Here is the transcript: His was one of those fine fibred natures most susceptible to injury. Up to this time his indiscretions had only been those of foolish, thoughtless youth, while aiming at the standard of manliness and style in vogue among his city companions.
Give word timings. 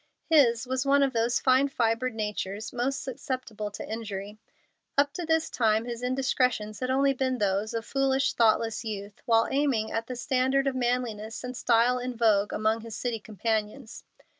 His 0.31 0.65
was 0.65 0.83
one 0.83 1.03
of 1.03 1.13
those 1.13 1.39
fine 1.39 1.67
fibred 1.67 2.15
natures 2.15 2.73
most 2.73 3.03
susceptible 3.03 3.69
to 3.69 3.87
injury. 3.87 4.39
Up 4.97 5.13
to 5.13 5.27
this 5.27 5.47
time 5.47 5.85
his 5.85 6.01
indiscretions 6.01 6.79
had 6.79 6.89
only 6.89 7.13
been 7.13 7.37
those 7.37 7.75
of 7.75 7.85
foolish, 7.85 8.33
thoughtless 8.33 8.83
youth, 8.83 9.21
while 9.27 9.47
aiming 9.51 9.91
at 9.91 10.07
the 10.07 10.15
standard 10.15 10.65
of 10.65 10.73
manliness 10.73 11.43
and 11.43 11.55
style 11.55 11.99
in 11.99 12.15
vogue 12.17 12.51
among 12.51 12.81
his 12.81 12.95
city 12.95 13.19
companions. 13.19 14.03